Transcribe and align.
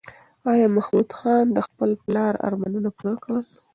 ایا 0.51 0.67
محمود 0.77 1.09
خان 1.17 1.45
د 1.51 1.57
خپل 1.67 1.89
پلار 2.03 2.33
ارمان 2.47 2.85
پوره 2.97 3.15
کړ؟ 3.23 3.33